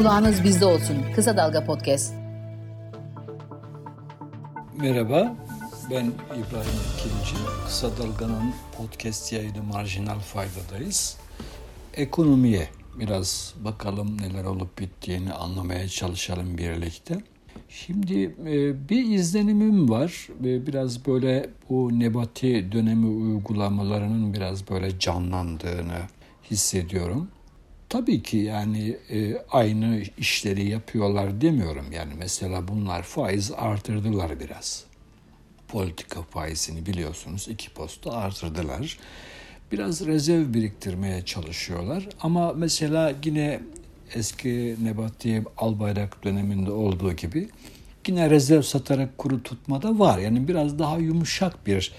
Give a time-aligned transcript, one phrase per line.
[0.00, 0.96] Kulağınız bizde olsun.
[1.14, 2.14] Kısa Dalga Podcast.
[4.80, 5.36] Merhaba,
[5.90, 7.44] ben İbrahim İkinci.
[7.66, 11.16] Kısa Dalga'nın podcast yayını Marjinal Fayda'dayız.
[11.94, 12.68] Ekonomiye
[12.98, 17.18] biraz bakalım neler olup bittiğini anlamaya çalışalım birlikte.
[17.68, 20.28] Şimdi e, bir izlenimim var.
[20.44, 26.00] E, biraz böyle bu nebati dönemi uygulamalarının biraz böyle canlandığını
[26.50, 27.28] hissediyorum.
[27.90, 31.92] Tabii ki yani e, aynı işleri yapıyorlar demiyorum.
[31.92, 34.84] Yani mesela bunlar faiz artırdılar biraz.
[35.68, 38.98] Politika faizini biliyorsunuz iki posta artırdılar.
[39.72, 42.08] Biraz rezerv biriktirmeye çalışıyorlar.
[42.20, 43.60] Ama mesela yine
[44.14, 47.48] eski Nebati Albayrak döneminde olduğu gibi
[48.08, 50.18] yine rezerv satarak kuru tutmada var.
[50.18, 51.92] Yani biraz daha yumuşak bir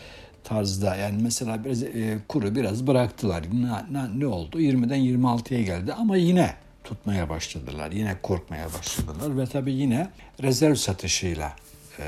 [0.43, 3.43] tarzda yani mesela biraz, e, kuru biraz bıraktılar.
[3.53, 4.61] Ne, ne, ne oldu?
[4.61, 6.53] 20'den 26'ya geldi ama yine
[6.83, 7.91] tutmaya başladılar.
[7.91, 10.09] Yine korkmaya başladılar ve tabii yine
[10.43, 11.55] rezerv satışıyla
[11.99, 12.03] e,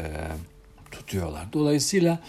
[0.91, 1.53] tutuyorlar.
[1.53, 2.19] Dolayısıyla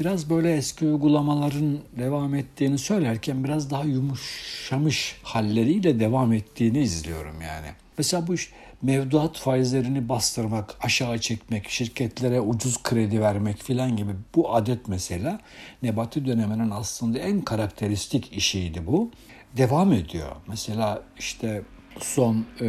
[0.00, 7.66] biraz böyle eski uygulamaların devam ettiğini söylerken biraz daha yumuşamış halleriyle devam ettiğini izliyorum yani.
[7.98, 8.50] Mesela bu iş
[8.82, 15.40] mevduat faizlerini bastırmak, aşağı çekmek, şirketlere ucuz kredi vermek filan gibi bu adet mesela
[15.82, 19.10] Nebati döneminin aslında en karakteristik işiydi bu.
[19.56, 20.36] Devam ediyor.
[20.46, 21.62] Mesela işte
[21.98, 22.66] son e,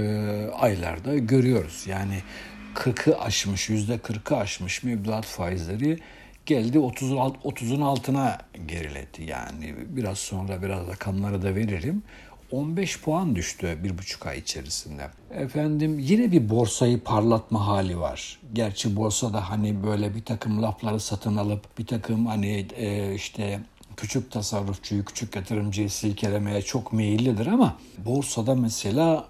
[0.53, 1.83] aylarda görüyoruz.
[1.87, 2.21] Yani
[2.75, 5.99] 40'ı aşmış, yüzde 40'ı aşmış mevduat faizleri
[6.45, 9.23] geldi 30'un 30'un altına geriledi.
[9.23, 12.03] Yani biraz sonra biraz rakamları da veririm.
[12.51, 15.09] 15 puan düştü bir buçuk ay içerisinde.
[15.31, 18.39] Efendim yine bir borsayı parlatma hali var.
[18.53, 23.59] Gerçi borsada hani böyle bir takım lafları satın alıp bir takım hani e, işte
[23.97, 29.25] küçük tasarrufçuyu, küçük yatırımcıyı silkelemeye çok meyillidir ama borsada mesela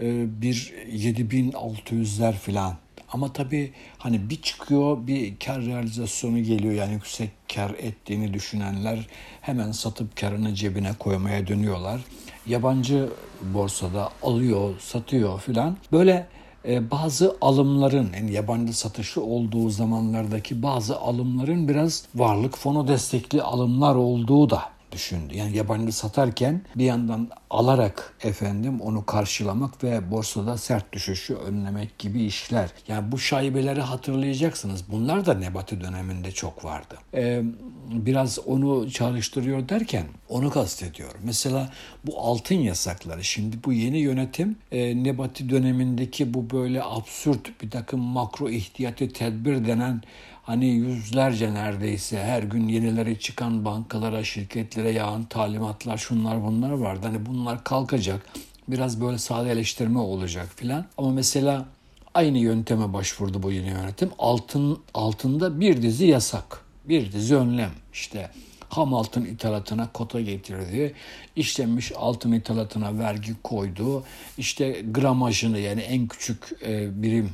[0.00, 2.76] e, bir 7600'ler falan
[3.12, 9.06] ama tabii hani bir çıkıyor bir kar realizasyonu geliyor yani yüksek kar ettiğini düşünenler
[9.40, 12.00] hemen satıp karını cebine koymaya dönüyorlar.
[12.46, 13.08] Yabancı
[13.42, 15.76] borsada alıyor, satıyor filan.
[15.92, 16.26] Böyle
[16.68, 23.94] e, bazı alımların yani yabancı satışı olduğu zamanlardaki bazı alımların biraz varlık fonu destekli alımlar
[23.94, 25.36] olduğu da düşündü.
[25.36, 32.22] Yani yabancı satarken bir yandan alarak efendim onu karşılamak ve borsada sert düşüşü önlemek gibi
[32.24, 32.70] işler.
[32.88, 34.84] Yani bu şaibeleri hatırlayacaksınız.
[34.92, 36.98] Bunlar da Nebati döneminde çok vardı.
[37.14, 37.42] Ee,
[37.90, 41.20] biraz onu çalıştırıyor derken onu kastediyorum.
[41.24, 41.72] Mesela
[42.06, 43.24] bu altın yasakları.
[43.24, 49.66] Şimdi bu yeni yönetim e, Nebati dönemindeki bu böyle absürt bir takım makro ihtiyati tedbir
[49.66, 50.02] denen
[50.50, 57.06] hani yüzlerce neredeyse her gün yenileri çıkan bankalara, şirketlere yağan talimatlar, şunlar bunlar vardı.
[57.06, 58.26] Hani bunlar kalkacak.
[58.68, 60.84] Biraz böyle sadeleştirme olacak filan.
[60.98, 61.66] Ama mesela
[62.14, 64.10] aynı yönteme başvurdu bu yeni yönetim.
[64.18, 67.70] Altın altında bir dizi yasak, bir dizi önlem.
[67.92, 68.30] İşte
[68.70, 70.94] ham altın ithalatına kota getirdi.
[71.36, 74.04] İşlenmiş altın ithalatına vergi koydu.
[74.38, 77.30] İşte gramajını yani en küçük e, birim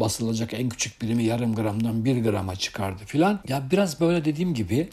[0.00, 3.40] basılacak en küçük birimi yarım gramdan bir grama çıkardı filan.
[3.48, 4.88] Ya biraz böyle dediğim gibi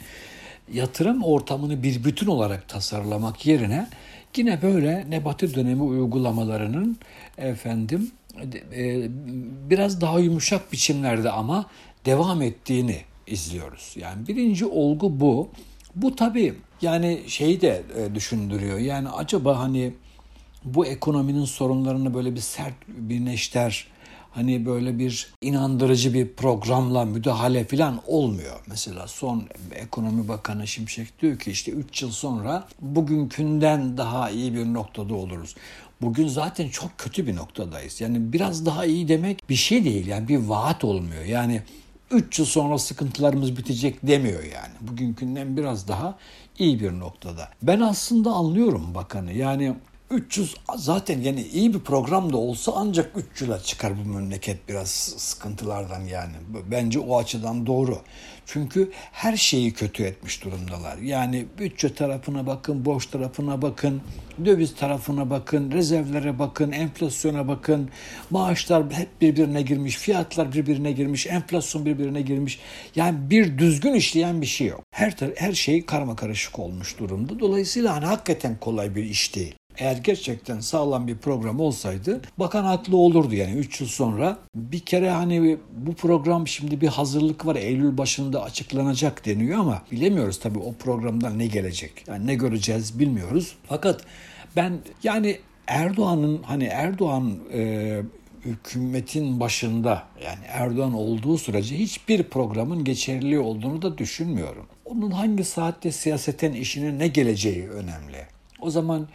[0.74, 3.88] yatırım ortamını bir bütün olarak tasarlamak yerine
[4.38, 6.98] yine böyle nebati dönemi uygulamalarının
[7.38, 8.12] efendim
[8.76, 9.08] e,
[9.70, 11.66] biraz daha yumuşak biçimlerde ama
[12.06, 13.94] devam ettiğini izliyoruz.
[13.96, 15.50] Yani birinci olgu bu.
[16.02, 18.78] Bu tabii yani şeyi de e, düşündürüyor.
[18.78, 19.94] Yani acaba hani
[20.64, 23.88] bu ekonominin sorunlarını böyle bir sert bir neşter
[24.32, 28.60] hani böyle bir inandırıcı bir programla müdahale falan olmuyor.
[28.68, 29.44] Mesela son
[29.76, 35.56] ekonomi bakanı Şimşek diyor ki işte 3 yıl sonra bugünkünden daha iyi bir noktada oluruz.
[36.02, 38.02] Bugün zaten çok kötü bir noktadayız.
[38.02, 40.08] Yani biraz daha iyi demek bir şey değil.
[40.08, 41.24] Yani bir vaat olmuyor.
[41.24, 41.62] Yani
[42.12, 44.74] 3 yıl sonra sıkıntılarımız bitecek demiyor yani.
[44.82, 46.18] Bugünkünden biraz daha
[46.60, 47.50] iyi bir noktada.
[47.62, 49.34] Ben aslında anlıyorum bakanı.
[49.34, 49.76] Yani
[50.12, 54.90] 300 zaten yani iyi bir program da olsa ancak 3 yıla çıkar bu memleket biraz
[55.18, 56.34] sıkıntılardan yani.
[56.72, 58.00] Bence o açıdan doğru.
[58.46, 60.98] Çünkü her şeyi kötü etmiş durumdalar.
[60.98, 64.02] Yani bütçe tarafına bakın, borç tarafına bakın,
[64.46, 67.90] döviz tarafına bakın, rezervlere bakın, enflasyona bakın.
[68.30, 72.60] Maaşlar hep birbirine girmiş, fiyatlar birbirine girmiş, enflasyon birbirine girmiş.
[72.96, 74.84] Yani bir düzgün işleyen bir şey yok.
[74.92, 77.40] Her her şey karma karışık olmuş durumda.
[77.40, 82.98] Dolayısıyla hani hakikaten kolay bir iş değil eğer gerçekten sağlam bir program olsaydı bakan haklı
[82.98, 84.38] olurdu yani 3 yıl sonra.
[84.56, 90.40] Bir kere hani bu program şimdi bir hazırlık var Eylül başında açıklanacak deniyor ama bilemiyoruz
[90.40, 92.04] tabii o programdan ne gelecek.
[92.08, 93.56] Yani ne göreceğiz bilmiyoruz.
[93.68, 94.02] Fakat
[94.56, 98.02] ben yani Erdoğan'ın hani Erdoğan e,
[98.46, 104.66] hükümetin başında yani Erdoğan olduğu sürece hiçbir programın geçerli olduğunu da düşünmüyorum.
[104.86, 108.18] Onun hangi saatte siyaseten işine ne geleceği önemli.
[108.62, 109.08] O zaman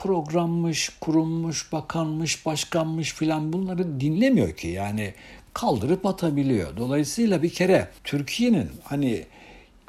[0.00, 4.68] programmış, kurulmuş, bakanmış, başkanmış filan bunları dinlemiyor ki.
[4.68, 5.14] Yani
[5.54, 6.76] kaldırıp atabiliyor.
[6.76, 9.24] Dolayısıyla bir kere Türkiye'nin hani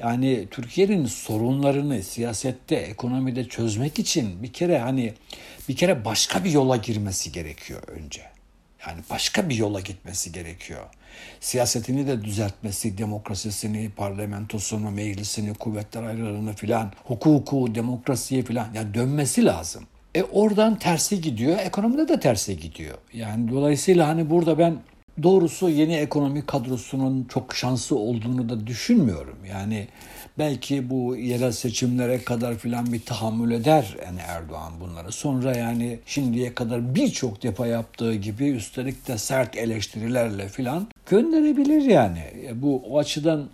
[0.02, 5.14] yani Türkiye'nin sorunlarını siyasette, ekonomide çözmek için bir kere hani
[5.70, 8.22] bir kere başka bir yola girmesi gerekiyor önce.
[8.88, 10.86] Yani başka bir yola gitmesi gerekiyor.
[11.40, 19.84] Siyasetini de düzeltmesi, demokrasisini, parlamentosunu, meclisini, kuvvetler ayrılığını filan, hukuku, demokrasiyi filan yani dönmesi lazım.
[20.16, 22.98] E oradan tersi gidiyor, ekonomide de tersi gidiyor.
[23.14, 24.78] Yani dolayısıyla hani burada ben
[25.24, 29.38] doğrusu yeni ekonomi kadrosunun çok şansı olduğunu da düşünmüyorum.
[29.50, 29.88] Yani
[30.40, 35.12] belki bu yerel seçimlere kadar filan bir tahammül eder yani Erdoğan bunları.
[35.12, 42.24] Sonra yani şimdiye kadar birçok defa yaptığı gibi üstelik de sert eleştirilerle filan gönderebilir yani.
[42.48, 43.48] E, bu o açıdan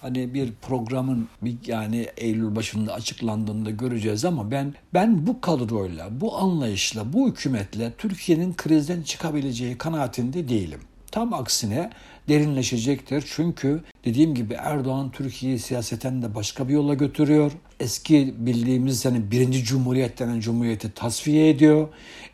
[0.00, 6.36] hani bir programın bir yani Eylül başında açıklandığında göreceğiz ama ben ben bu kadroyla, bu
[6.36, 10.80] anlayışla, bu hükümetle Türkiye'nin krizden çıkabileceği kanaatinde değilim.
[11.10, 11.90] Tam aksine
[12.28, 13.24] derinleşecektir.
[13.34, 17.52] Çünkü dediğim gibi Erdoğan Türkiye'yi siyaseten de başka bir yola götürüyor.
[17.80, 21.88] Eski bildiğimiz hani birinci cumhuriyet denen cumhuriyeti tasfiye ediyor.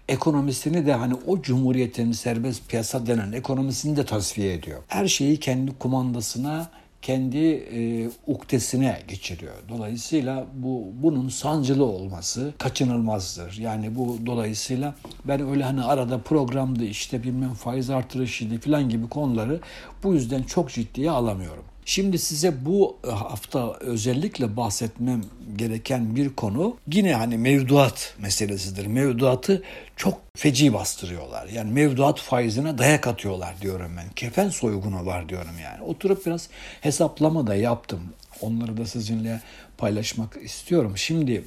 [0.08, 4.82] Ekonomisini de hani o cumhuriyetin serbest piyasa denen ekonomisini de tasfiye ediyor.
[4.88, 6.70] Her şeyi kendi kumandasına
[7.02, 9.54] kendi e, uktesine geçiriyor.
[9.68, 13.58] Dolayısıyla bu bunun sancılı olması kaçınılmazdır.
[13.58, 14.94] Yani bu dolayısıyla
[15.24, 19.60] ben öyle hani arada programda işte bilmem faiz artırışıydı falan gibi konuları
[20.02, 21.64] bu yüzden çok ciddiye alamıyorum.
[21.88, 25.24] Şimdi size bu hafta özellikle bahsetmem
[25.56, 28.86] gereken bir konu yine hani mevduat meselesidir.
[28.86, 29.62] Mevduatı
[29.96, 31.48] çok feci bastırıyorlar.
[31.48, 34.08] Yani mevduat faizine dayak atıyorlar diyorum ben.
[34.16, 35.82] Kefen soygunu var diyorum yani.
[35.82, 36.48] Oturup biraz
[36.80, 38.00] hesaplama da yaptım.
[38.40, 39.40] Onları da sizinle
[39.78, 40.92] paylaşmak istiyorum.
[40.96, 41.44] Şimdi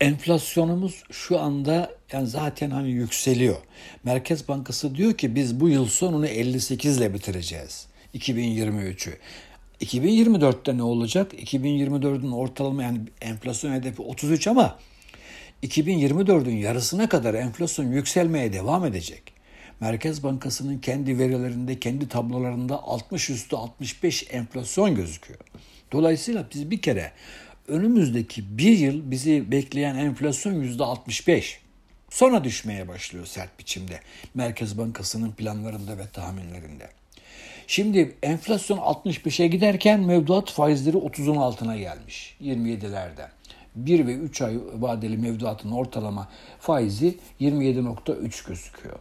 [0.00, 3.56] Enflasyonumuz şu anda yani zaten hani yükseliyor.
[4.04, 7.86] Merkez Bankası diyor ki biz bu yıl sonunu 58 ile bitireceğiz.
[8.14, 9.18] 2023'ü.
[9.80, 11.34] 2024'te ne olacak?
[11.34, 14.78] 2024'ün ortalama yani enflasyon hedefi 33 ama
[15.62, 19.22] 2024'ün yarısına kadar enflasyon yükselmeye devam edecek.
[19.80, 25.40] Merkez Bankası'nın kendi verilerinde, kendi tablolarında 60 üstü 65 enflasyon gözüküyor.
[25.92, 27.12] Dolayısıyla biz bir kere
[27.68, 31.60] önümüzdeki bir yıl bizi bekleyen enflasyon yüzde 65.
[32.10, 34.00] Sonra düşmeye başlıyor sert biçimde
[34.34, 36.88] Merkez Bankası'nın planlarında ve tahminlerinde.
[37.66, 43.28] Şimdi enflasyon 65'e giderken mevduat faizleri 30'un altına gelmiş 27'lerden.
[43.74, 46.28] 1 ve 3 ay vadeli mevduatın ortalama
[46.60, 48.98] faizi 27.3 gözüküyor.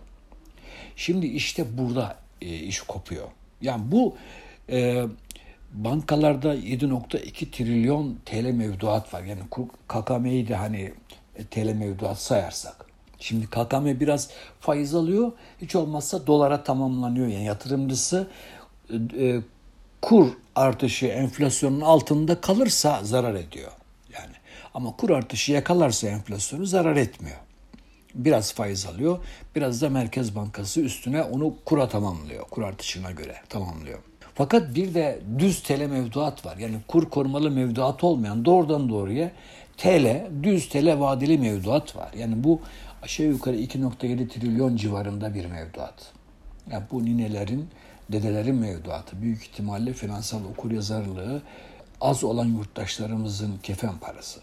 [0.96, 3.28] Şimdi işte burada e, iş kopuyor.
[3.62, 4.16] Yani bu
[4.70, 5.04] e,
[5.74, 9.24] bankalarda 7.2 trilyon TL mevduat var.
[9.24, 9.42] Yani
[9.88, 10.94] KKM'yi de hani
[11.52, 12.93] TL mevduat sayarsak.
[13.24, 14.30] Şimdi KKM biraz
[14.60, 15.32] faiz alıyor.
[15.62, 17.28] Hiç olmazsa dolara tamamlanıyor.
[17.28, 18.28] Yani yatırımcısı
[19.20, 19.42] e,
[20.02, 23.72] kur artışı enflasyonun altında kalırsa zarar ediyor.
[24.14, 24.34] Yani
[24.74, 27.38] ama kur artışı yakalarsa enflasyonu zarar etmiyor.
[28.16, 29.20] Biraz faiz alıyor,
[29.56, 32.44] biraz da Merkez Bankası üstüne onu kura tamamlıyor.
[32.44, 34.00] Kur artışına göre tamamlıyor.
[34.36, 36.58] Fakat bir de düz TL mevduat var.
[36.58, 39.32] Yani kur korumalı mevduat olmayan doğrudan doğruya
[39.78, 42.12] TL, düz TL vadeli mevduat var.
[42.18, 42.62] Yani bu
[43.04, 46.12] aşağı yukarı 2.7 trilyon civarında bir mevduat.
[46.72, 47.70] Yani bu ninelerin,
[48.12, 49.22] dedelerin mevduatı.
[49.22, 51.42] Büyük ihtimalle finansal okuryazarlığı
[52.02, 54.40] az olan yurttaşlarımızın kefen parası.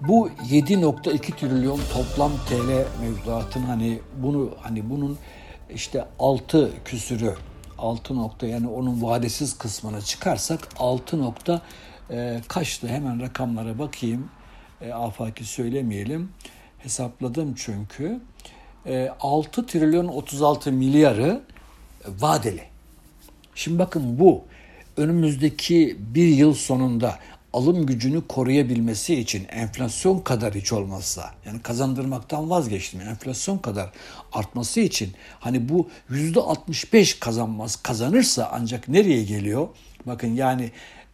[0.00, 5.18] Bu 7.2 trilyon toplam TL mevduatın hani bunu hani bunun
[5.74, 7.34] işte 6 küsürü
[7.78, 11.62] 6 nokta yani onun vadesiz kısmını çıkarsak 6 nokta
[12.10, 14.30] e, kaçtı hemen rakamlara bakayım
[14.80, 16.32] e, afaki söylemeyelim
[16.78, 18.20] hesapladım çünkü
[18.86, 21.40] e, 6 trilyon 36 milyarı
[22.06, 22.62] vadeli.
[23.54, 24.44] Şimdi bakın bu
[24.96, 27.18] önümüzdeki bir yıl sonunda
[27.52, 33.90] alım gücünü koruyabilmesi için enflasyon kadar hiç olmazsa yani kazandırmaktan vazgeçtim enflasyon kadar
[34.32, 39.68] artması için hani bu yüzde 65 kazanmaz kazanırsa ancak nereye geliyor?
[40.06, 40.70] Bakın yani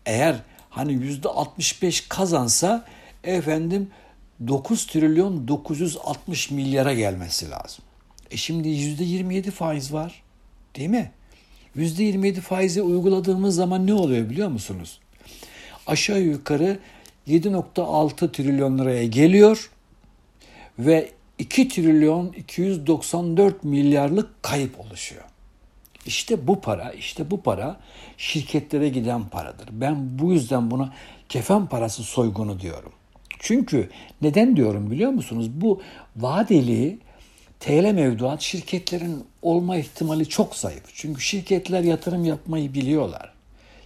[0.07, 0.37] eğer
[0.71, 2.85] hani yüzde 65 kazansa
[3.31, 3.91] efendim
[4.49, 7.85] 9 trilyon 960 milyara gelmesi lazım.
[8.31, 10.23] E şimdi yüzde 27 faiz var
[10.77, 11.11] değil mi?
[11.77, 15.01] %27 faizi uyguladığımız zaman ne oluyor biliyor musunuz?
[15.87, 16.79] aşağı yukarı
[17.29, 19.71] 7.6 trilyon liraya geliyor
[20.79, 25.25] ve 2 trilyon 294 milyarlık kayıp oluşuyor.
[26.07, 27.81] İşte bu para, işte bu para
[28.19, 29.69] şirketlere giden paradır.
[29.73, 30.95] Ben bu yüzden buna
[31.29, 32.93] kefen parası soygunu diyorum.
[33.45, 33.89] Çünkü
[34.23, 35.51] neden diyorum biliyor musunuz?
[35.55, 35.83] Bu
[36.17, 36.99] vadeli
[37.61, 40.83] TL mevduat şirketlerin olma ihtimali çok zayıf.
[40.95, 43.33] Çünkü şirketler yatırım yapmayı biliyorlar.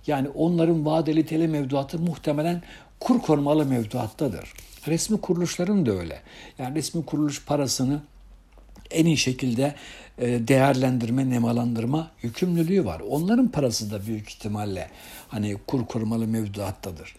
[0.07, 2.63] Yani onların vadeli TL mevduatı muhtemelen
[3.01, 4.53] kur korumalı mevduattadır.
[4.89, 6.23] Resmi kuruluşların da öyle.
[6.59, 8.01] Yani resmi kuruluş parasını
[8.91, 9.75] en iyi şekilde
[10.19, 13.01] e, değerlendirme, nemalandırma yükümlülüğü var.
[13.01, 14.91] Onların parası da büyük ihtimalle
[15.29, 17.17] hani kur korumalı mevduattadır.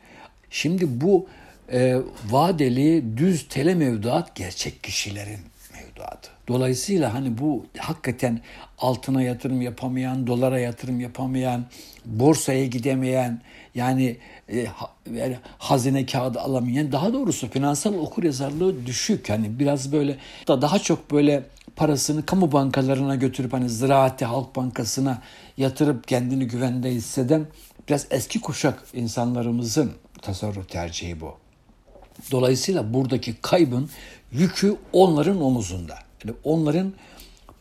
[0.49, 1.27] Şimdi bu
[1.71, 1.97] e,
[2.29, 5.39] vadeli düz tele mevduat gerçek kişilerin
[5.73, 6.29] mevduatı.
[6.47, 8.41] Dolayısıyla hani bu hakikaten
[8.77, 11.65] altına yatırım yapamayan, dolara yatırım yapamayan,
[12.05, 13.41] borsaya gidemeyen,
[13.75, 14.17] yani,
[14.49, 19.29] e, ha, yani hazine kağıdı alamayan, daha doğrusu finansal okuryazarlığı düşük.
[19.29, 21.43] Hani biraz böyle da daha çok böyle
[21.75, 25.21] parasını kamu bankalarına götürüp hani Ziraati Halk Bankası'na
[25.57, 27.47] yatırıp kendini güvende hisseden
[27.89, 31.48] biraz eski kuşak insanlarımızın tasarruf tercihi bu.
[32.31, 33.89] Dolayısıyla buradaki kaybın
[34.31, 35.95] yükü onların omuzunda.
[36.25, 36.93] Yani onların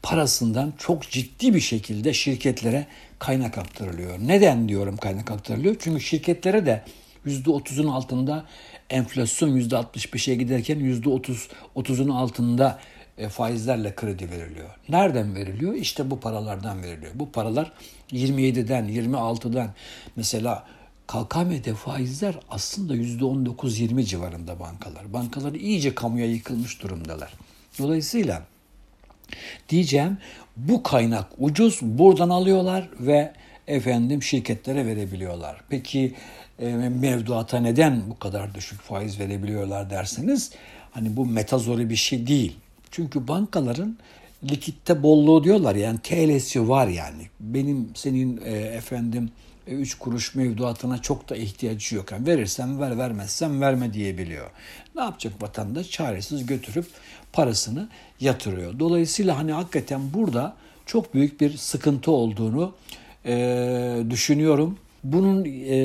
[0.02, 2.86] parasından çok ciddi bir şekilde şirketlere
[3.18, 4.18] kaynak aktarılıyor.
[4.18, 5.76] Neden diyorum kaynak aktarılıyor?
[5.78, 6.84] Çünkü şirketlere de
[7.26, 8.44] %30'un altında
[8.90, 11.36] enflasyon %65'e giderken %30
[11.76, 12.78] 30'un altında
[13.18, 14.68] e, faizlerle kredi veriliyor.
[14.88, 15.74] Nereden veriliyor?
[15.74, 17.12] İşte bu paralardan veriliyor.
[17.14, 17.72] Bu paralar
[18.12, 19.70] 27'den, 26'dan
[20.16, 20.66] mesela
[21.08, 25.12] KKM'de faizler aslında %19-20 civarında bankalar.
[25.12, 27.32] Bankalar iyice kamuya yıkılmış durumdalar.
[27.78, 28.42] Dolayısıyla
[29.68, 30.18] diyeceğim
[30.56, 33.32] bu kaynak ucuz buradan alıyorlar ve
[33.66, 35.60] efendim şirketlere verebiliyorlar.
[35.68, 36.14] Peki
[36.58, 40.50] e, mevduata neden bu kadar düşük faiz verebiliyorlar derseniz
[40.90, 42.56] hani bu metazori bir şey değil.
[42.90, 43.98] Çünkü bankaların
[44.50, 47.22] likitte bolluğu diyorlar yani TL'si var yani.
[47.40, 49.30] Benim senin e, efendim
[49.70, 52.12] 3 e, kuruş mevduatına çok da ihtiyacı yok.
[52.12, 54.50] Yani verirsem ver vermezsem verme diyebiliyor.
[54.94, 55.90] Ne yapacak vatandaş?
[55.90, 56.86] Çaresiz götürüp
[57.32, 57.88] parasını
[58.20, 58.78] yatırıyor.
[58.78, 60.56] Dolayısıyla hani hakikaten burada
[60.86, 62.74] çok büyük bir sıkıntı olduğunu
[63.26, 64.78] e, düşünüyorum.
[65.04, 65.76] Bunun e,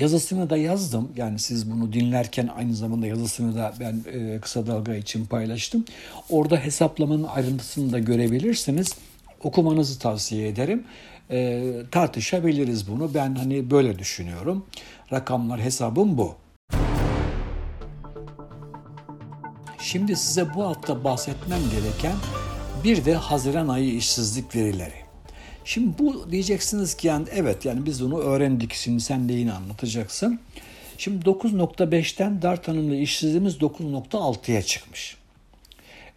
[0.00, 1.12] yazısını da yazdım.
[1.16, 5.84] Yani siz bunu dinlerken aynı zamanda yazısını da ben e, kısa dalga için paylaştım.
[6.30, 8.94] Orada hesaplamanın ayrıntısını da görebilirsiniz.
[9.42, 10.84] Okumanızı tavsiye ederim.
[11.30, 13.14] E, tartışabiliriz bunu.
[13.14, 14.66] Ben hani böyle düşünüyorum.
[15.12, 16.34] Rakamlar hesabım bu.
[19.80, 22.16] Şimdi size bu hafta bahsetmem gereken
[22.84, 25.06] bir de Haziran ayı işsizlik verileri.
[25.64, 30.40] Şimdi bu diyeceksiniz ki yani evet yani biz bunu öğrendik şimdi sen de yine anlatacaksın.
[30.98, 35.16] Şimdi 9.5'ten dar tanımlı işsizliğimiz 9.6'ya çıkmış.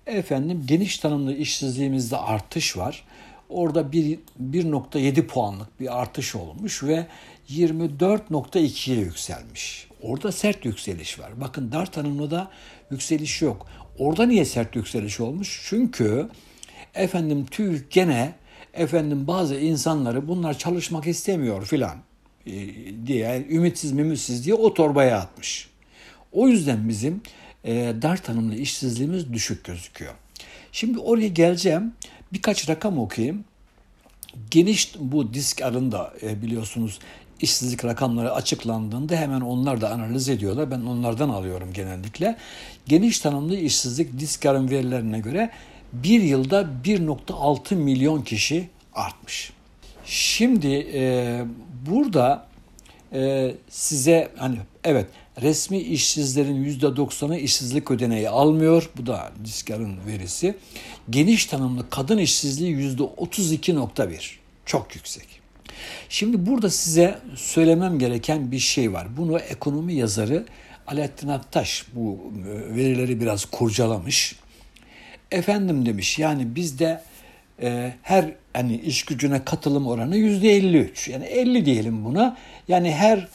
[0.08, 3.04] Efendim geniş tanımlı işsizliğimizde artış var.
[3.50, 7.08] Orada 1.7 puanlık bir artış olmuş ve
[7.50, 9.88] 24.2'ye yükselmiş.
[10.02, 11.42] Orada sert yükseliş var.
[11.42, 12.52] Bakın dar tanımlıda
[12.92, 13.68] yükseliş yok.
[14.00, 15.62] Orada niye sert yükseliş olmuş?
[15.66, 16.30] Çünkü
[16.96, 18.34] efendim TÜİK gene
[18.74, 21.98] efendim bazı insanları bunlar çalışmak istemiyor filan
[22.46, 22.52] e,
[23.08, 25.70] diye ümitsiz mimitsiz diye o torbaya atmış.
[26.32, 27.22] O yüzden bizim
[27.66, 30.14] e, dar tanımlı işsizliğimiz düşük gözüküyor.
[30.72, 31.94] Şimdi oraya geleceğim.
[32.34, 33.44] Birkaç rakam okuyayım.
[34.52, 37.00] Geniş bu disk arında e, biliyorsunuz
[37.42, 40.72] işsizlik rakamları açıklandığında hemen onlar da analiz ediyorlar.
[40.72, 42.38] Ben onlardan alıyorum genellikle.
[42.88, 45.50] Geniş tanımlı işsizlik disk arın verilerine göre
[45.94, 49.54] bir yılda 1.6 milyon kişi artmış.
[50.06, 51.42] Şimdi e,
[51.90, 52.48] burada
[53.14, 55.08] e, size hani evet
[55.42, 58.90] resmi işsizlerin %90'ı işsizlik ödeneği almıyor.
[58.98, 60.56] Bu da Diskar'ın verisi.
[61.10, 64.32] Geniş tanımlı kadın işsizliği %32.1.
[64.66, 65.40] Çok yüksek.
[66.10, 69.08] Şimdi burada size söylemem gereken bir şey var.
[69.18, 70.46] Bunu ekonomi yazarı
[70.88, 74.36] Alaaddin Aktaş bu e, verileri biraz kurcalamış.
[75.32, 77.02] Efendim demiş yani bizde
[77.62, 81.08] e, her hani iş gücüne katılım oranı yüzde 53.
[81.08, 82.38] Yani 50 diyelim buna.
[82.68, 83.28] Yani her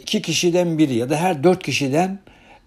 [0.00, 2.18] iki kişiden biri ya da her dört kişiden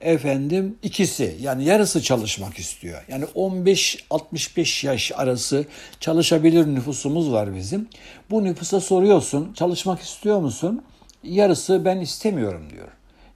[0.01, 3.03] efendim ikisi yani yarısı çalışmak istiyor.
[3.07, 5.65] Yani 15-65 yaş arası
[5.99, 7.87] çalışabilir nüfusumuz var bizim.
[8.31, 10.83] Bu nüfusa soruyorsun çalışmak istiyor musun?
[11.23, 12.87] Yarısı ben istemiyorum diyor.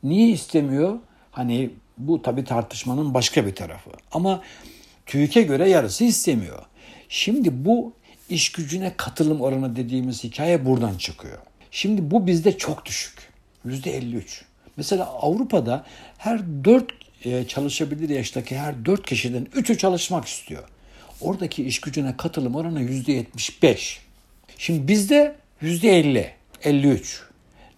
[0.03, 0.99] Niye istemiyor?
[1.31, 3.89] Hani bu tabii tartışmanın başka bir tarafı.
[4.11, 4.41] Ama
[5.05, 6.65] TÜİK'e göre yarısı istemiyor.
[7.09, 7.93] Şimdi bu
[8.29, 11.37] iş gücüne katılım oranı dediğimiz hikaye buradan çıkıyor.
[11.71, 13.30] Şimdi bu bizde çok düşük.
[13.65, 14.45] Yüzde 53.
[14.77, 15.85] Mesela Avrupa'da
[16.17, 16.91] her dört
[17.25, 20.63] e, çalışabilir yaştaki her dört kişiden üçü çalışmak istiyor.
[21.21, 23.99] Oradaki iş gücüne katılım oranı yüzde yetmiş beş.
[24.57, 26.31] Şimdi bizde yüzde elli,
[26.63, 27.23] elli üç.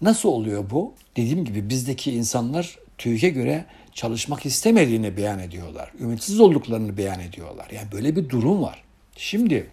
[0.02, 0.94] Nasıl oluyor bu?
[1.18, 5.92] Dediğim gibi bizdeki insanlar TÜİK'e göre çalışmak istemediğini beyan ediyorlar.
[6.00, 7.68] Ümitsiz olduklarını beyan ediyorlar.
[7.72, 8.84] Yani böyle bir durum var.
[9.18, 9.70] Şimdi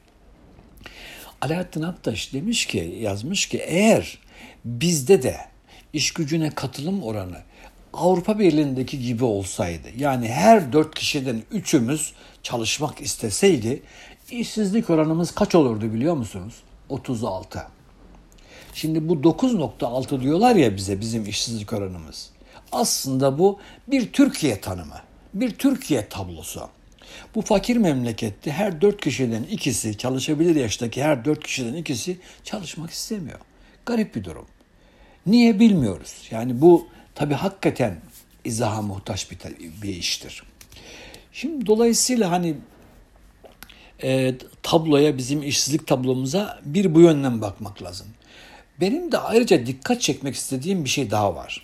[1.40, 4.18] Alaaddin Aktaş demiş ki, yazmış ki eğer
[4.64, 5.36] bizde de
[5.92, 7.36] iş gücüne katılım oranı
[7.92, 13.82] Avrupa Birliği'ndeki gibi olsaydı, yani her dört kişiden üçümüz çalışmak isteseydi,
[14.30, 16.54] işsizlik oranımız kaç olurdu biliyor musunuz?
[16.88, 17.66] 36.
[18.74, 22.30] Şimdi bu 9.6 diyorlar ya bize bizim işsizlik oranımız.
[22.72, 25.00] Aslında bu bir Türkiye tanımı,
[25.34, 26.68] bir Türkiye tablosu.
[27.34, 33.38] Bu fakir memlekette her dört kişiden ikisi, çalışabilir yaştaki her dört kişiden ikisi çalışmak istemiyor.
[33.86, 34.46] Garip bir durum.
[35.26, 36.28] Niye bilmiyoruz.
[36.30, 37.96] Yani bu tabi hakikaten
[38.44, 39.38] izaha muhtaç bir,
[39.82, 40.42] bir iştir.
[41.32, 42.56] Şimdi dolayısıyla hani
[44.02, 48.06] e, tabloya, bizim işsizlik tablomuza bir bu yönden bakmak lazım.
[48.80, 51.62] Benim de ayrıca dikkat çekmek istediğim bir şey daha var.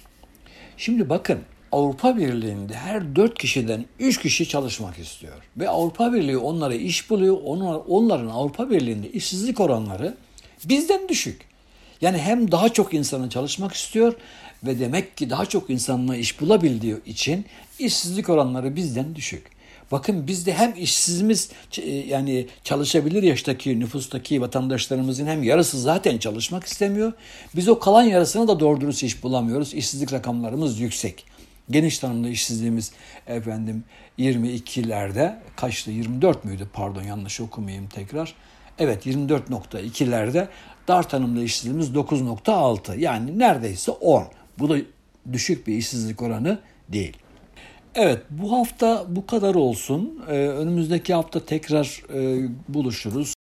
[0.77, 1.41] Şimdi bakın
[1.73, 5.35] Avrupa Birliği'nde her dört kişiden üç kişi çalışmak istiyor.
[5.57, 7.39] Ve Avrupa Birliği onlara iş buluyor.
[7.45, 10.17] Onlar, onların Avrupa Birliği'nde işsizlik oranları
[10.65, 11.56] bizden düşük.
[12.01, 14.15] Yani hem daha çok insanın çalışmak istiyor
[14.63, 17.45] ve demek ki daha çok insanla iş bulabildiği için
[17.79, 19.57] işsizlik oranları bizden düşük.
[19.93, 21.51] Bakın bizde hem işsizimiz
[22.09, 27.13] yani çalışabilir yaştaki nüfustaki vatandaşlarımızın hem yarısı zaten çalışmak istemiyor.
[27.57, 29.75] Biz o kalan yarısına da doğru dürüst iş bulamıyoruz.
[29.75, 31.25] İşsizlik rakamlarımız yüksek.
[31.71, 32.93] Geniş tanımlı işsizliğimiz
[33.27, 33.85] efendim
[34.19, 38.35] 22'lerde kaçtı 24 müydü pardon yanlış okumayayım tekrar.
[38.79, 40.49] Evet 24.2'lerde
[40.89, 44.25] dar tanımlı işsizliğimiz 9.6 yani neredeyse 10.
[44.59, 44.77] Bu da
[45.33, 47.17] düşük bir işsizlik oranı değil.
[47.95, 50.23] Evet bu hafta bu kadar olsun.
[50.29, 53.35] Ee, önümüzdeki hafta tekrar e, buluşuruz.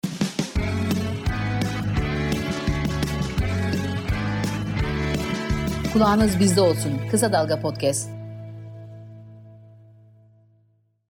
[5.93, 6.93] Kulağınız bizde olsun.
[7.11, 8.24] Kısa Dalga Podcast.